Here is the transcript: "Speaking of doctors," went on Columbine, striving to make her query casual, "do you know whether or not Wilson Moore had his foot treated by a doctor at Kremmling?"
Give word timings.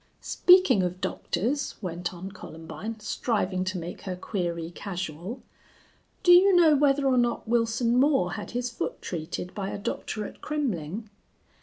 "Speaking 0.19 0.81
of 0.81 0.99
doctors," 0.99 1.75
went 1.79 2.11
on 2.11 2.31
Columbine, 2.31 2.99
striving 3.01 3.63
to 3.65 3.77
make 3.77 4.01
her 4.01 4.15
query 4.15 4.71
casual, 4.73 5.43
"do 6.23 6.31
you 6.31 6.55
know 6.55 6.75
whether 6.75 7.05
or 7.05 7.19
not 7.19 7.47
Wilson 7.47 7.95
Moore 7.97 8.31
had 8.31 8.49
his 8.49 8.71
foot 8.71 8.99
treated 8.99 9.53
by 9.53 9.69
a 9.69 9.77
doctor 9.77 10.25
at 10.25 10.41
Kremmling?" 10.41 11.07